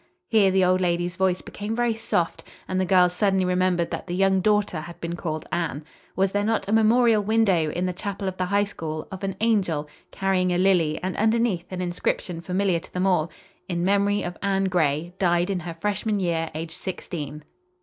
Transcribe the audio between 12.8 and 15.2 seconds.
them all: "In Memory of Anne Gray,